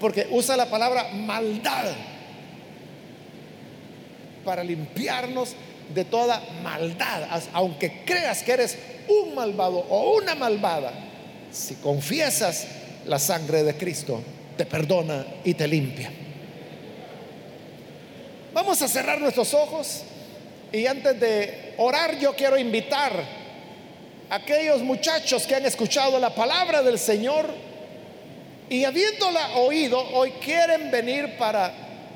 [0.00, 1.92] Porque usa la palabra maldad
[4.44, 5.54] para limpiarnos
[5.94, 7.42] de toda maldad.
[7.52, 8.78] Aunque creas que eres
[9.08, 10.92] un malvado o una malvada,
[11.50, 12.66] si confiesas
[13.06, 14.20] la sangre de Cristo,
[14.56, 16.10] te perdona y te limpia.
[18.52, 20.02] Vamos a cerrar nuestros ojos
[20.72, 23.12] y antes de orar yo quiero invitar
[24.28, 27.46] a aquellos muchachos que han escuchado la palabra del Señor
[28.68, 31.72] y habiéndola oído, hoy quieren venir para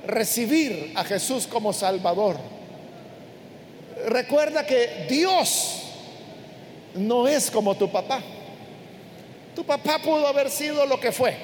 [0.06, 2.36] recibir a Jesús como Salvador.
[4.06, 5.85] Recuerda que Dios
[6.96, 8.22] no es como tu papá.
[9.54, 11.34] Tu papá pudo haber sido lo que fue,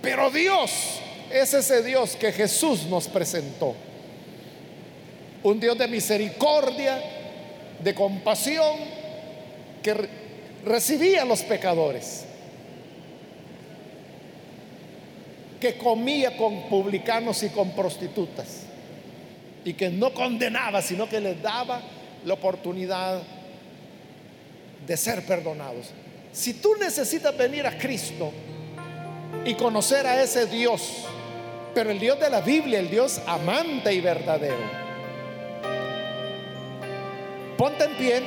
[0.00, 0.70] pero Dios
[1.30, 3.74] es ese Dios que Jesús nos presentó.
[5.42, 7.02] Un Dios de misericordia,
[7.82, 8.78] de compasión,
[9.82, 10.08] que
[10.64, 12.26] recibía a los pecadores,
[15.60, 18.64] que comía con publicanos y con prostitutas,
[19.64, 21.80] y que no condenaba, sino que les daba
[22.24, 23.22] la oportunidad
[24.86, 25.90] de ser perdonados.
[26.32, 28.32] Si tú necesitas venir a Cristo
[29.44, 31.04] y conocer a ese Dios,
[31.74, 34.80] pero el Dios de la Biblia, el Dios amante y verdadero,
[37.56, 38.22] ponte en pie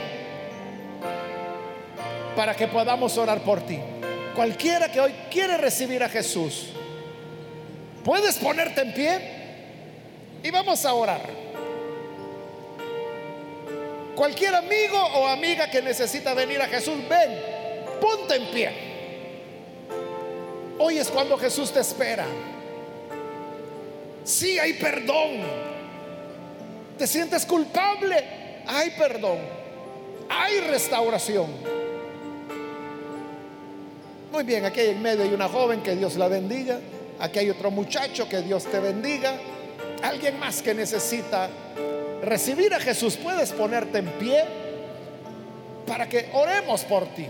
[2.36, 3.80] para que podamos orar por ti.
[4.36, 6.70] Cualquiera que hoy quiere recibir a Jesús,
[8.04, 9.20] puedes ponerte en pie
[10.44, 11.43] y vamos a orar.
[14.16, 17.40] Cualquier amigo o amiga que necesita venir a Jesús, ven,
[18.00, 18.70] ponte en pie.
[20.78, 22.26] Hoy es cuando Jesús te espera.
[24.24, 25.42] Si hay perdón.
[26.98, 28.24] ¿Te sientes culpable?
[28.68, 29.40] Hay perdón.
[30.30, 31.48] Hay restauración.
[34.32, 36.80] Muy bien, aquí en medio hay una joven que Dios la bendiga.
[37.20, 39.38] Aquí hay otro muchacho que Dios te bendiga.
[40.02, 41.50] Alguien más que necesita
[42.24, 44.44] recibir a Jesús, puedes ponerte en pie
[45.86, 47.28] para que oremos por ti.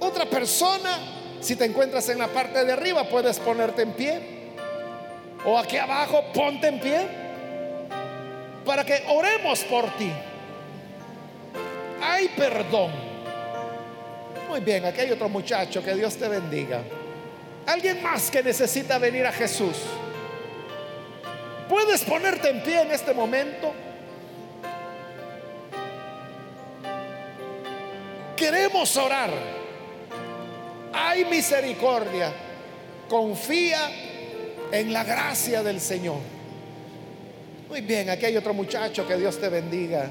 [0.00, 0.98] Otra persona,
[1.40, 4.20] si te encuentras en la parte de arriba, puedes ponerte en pie.
[5.44, 7.06] O aquí abajo, ponte en pie
[8.64, 10.10] para que oremos por ti.
[12.02, 12.90] Hay perdón.
[14.48, 16.82] Muy bien, aquí hay otro muchacho, que Dios te bendiga.
[17.66, 19.76] Alguien más que necesita venir a Jesús.
[21.68, 23.72] Puedes ponerte en pie en este momento.
[28.36, 29.30] Queremos orar.
[30.92, 32.32] Hay misericordia.
[33.08, 33.90] Confía
[34.70, 36.18] en la gracia del Señor.
[37.68, 40.08] Muy bien, aquí hay otro muchacho, que Dios te bendiga.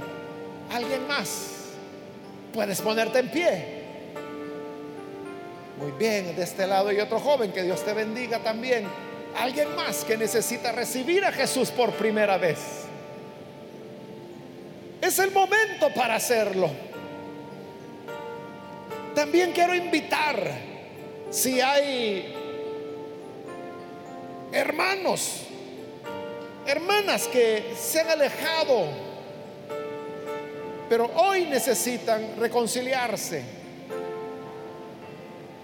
[0.74, 1.52] ¿Alguien más?
[2.54, 3.66] Puedes ponerte en pie.
[5.78, 8.86] Muy bien, de este lado hay otro joven, que Dios te bendiga también.
[9.38, 12.60] Alguien más que necesita recibir a Jesús por primera vez.
[15.02, 16.70] Es el momento para hacerlo.
[19.14, 20.36] También quiero invitar,
[21.30, 22.34] si hay
[24.52, 25.42] hermanos,
[26.66, 28.88] hermanas que se han alejado,
[30.90, 33.44] pero hoy necesitan reconciliarse.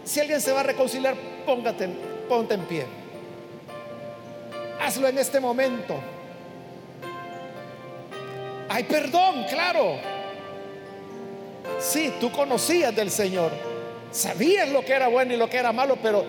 [0.04, 1.16] Si alguien se va a reconciliar,
[1.46, 1.88] póngate,
[2.28, 3.01] ponte en pie.
[4.82, 5.96] Hazlo en este momento.
[8.68, 9.98] Hay perdón, claro.
[11.80, 13.52] Sí, tú conocías del Señor.
[14.12, 16.26] Sabías lo que era bueno y lo que era malo, pero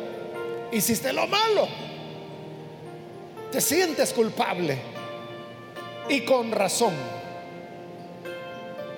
[0.70, 1.66] hiciste lo malo.
[3.50, 4.78] Te sientes culpable.
[6.10, 6.92] Y con razón.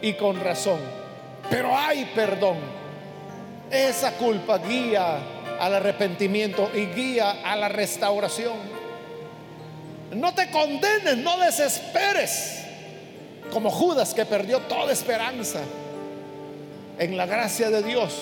[0.02, 0.80] Y con razón.
[1.48, 2.56] Pero hay perdón.
[3.70, 5.18] Esa culpa guía
[5.60, 8.83] al arrepentimiento y guía a la restauración.
[10.14, 12.60] No te condenes, no desesperes.
[13.52, 15.60] Como Judas que perdió toda esperanza.
[16.98, 18.14] En la gracia de Dios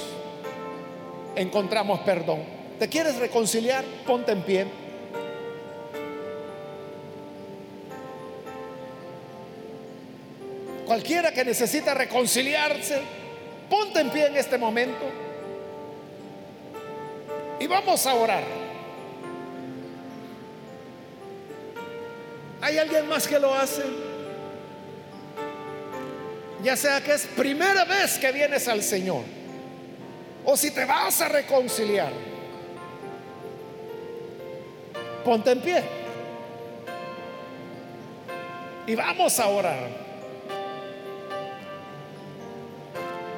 [1.36, 2.40] encontramos perdón.
[2.78, 3.84] ¿Te quieres reconciliar?
[4.06, 4.66] Ponte en pie.
[10.86, 13.00] Cualquiera que necesita reconciliarse,
[13.70, 15.04] ponte en pie en este momento.
[17.60, 18.61] Y vamos a orar.
[22.62, 23.82] ¿Hay alguien más que lo hace?
[26.62, 29.24] Ya sea que es primera vez que vienes al Señor.
[30.44, 32.12] O si te vas a reconciliar.
[35.24, 35.82] Ponte en pie.
[38.86, 39.88] Y vamos a orar.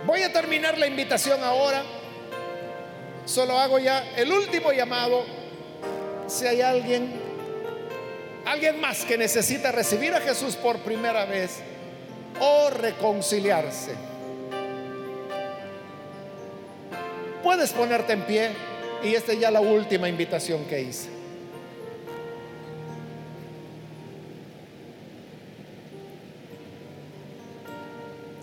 [0.07, 1.83] Voy a terminar la invitación ahora.
[3.25, 5.25] Solo hago ya el último llamado.
[6.27, 7.24] Si hay alguien,
[8.47, 11.59] alguien más que necesita recibir a Jesús por primera vez
[12.41, 13.93] o reconciliarse.
[17.43, 18.51] Puedes ponerte en pie
[19.03, 21.09] y esta es ya la última invitación que hice.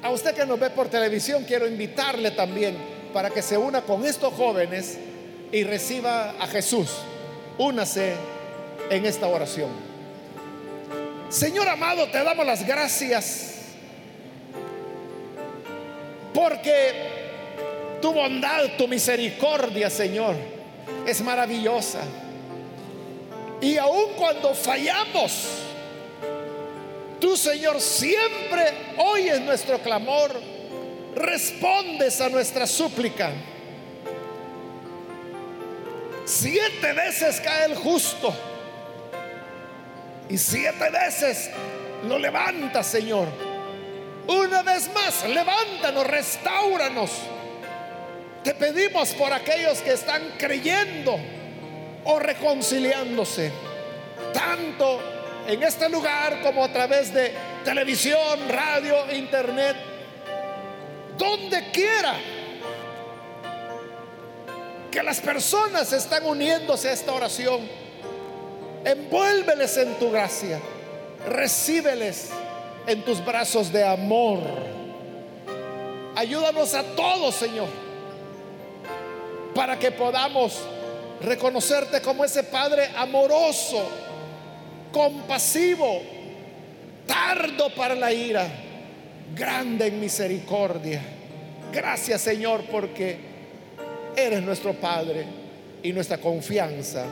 [0.03, 2.75] A usted que nos ve por televisión, quiero invitarle también
[3.13, 4.97] para que se una con estos jóvenes
[5.51, 6.89] y reciba a Jesús.
[7.57, 8.13] Únase
[8.89, 9.90] en esta oración.
[11.31, 13.55] Señor amado, te damos las gracias
[16.33, 16.93] porque
[18.01, 20.35] tu bondad, tu misericordia, Señor,
[21.07, 22.01] es maravillosa.
[23.61, 25.47] Y aun cuando fallamos,
[27.21, 30.31] Tú, Señor, siempre oyes nuestro clamor,
[31.15, 33.29] respondes a nuestra súplica.
[36.25, 38.33] Siete veces cae el justo
[40.31, 41.49] y siete veces
[42.07, 43.27] lo levanta, Señor.
[44.27, 47.11] Una vez más, levántanos, restauranos.
[48.41, 51.19] Te pedimos por aquellos que están creyendo
[52.05, 53.51] o reconciliándose,
[54.33, 55.01] tanto
[55.47, 57.33] en este lugar como a través de
[57.65, 59.75] televisión, radio, internet,
[61.17, 62.15] donde quiera
[64.89, 67.80] que las personas están uniéndose a esta oración,
[68.85, 70.59] envuélveles en tu gracia,
[71.27, 72.29] recíbeles
[72.87, 74.39] en tus brazos de amor.
[76.15, 77.69] Ayúdanos a todos, Señor,
[79.55, 80.59] para que podamos
[81.21, 83.87] reconocerte como ese Padre amoroso
[84.91, 86.01] compasivo,
[87.07, 88.47] tardo para la ira,
[89.33, 91.01] grande en misericordia.
[91.71, 93.17] Gracias Señor porque
[94.15, 95.25] eres nuestro Padre
[95.81, 97.05] y nuestra confianza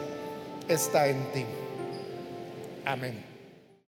[0.67, 1.45] está en ti.
[2.89, 3.28] Amén.